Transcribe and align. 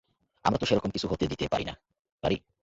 আমরা 0.45 0.59
তো 0.59 0.65
সেরকম 0.65 0.89
কিছু 0.89 1.07
হতে 1.07 1.25
দিতে 1.27 1.45
পারি 1.47 1.65
না, 1.65 1.73
পারি? 2.23 2.37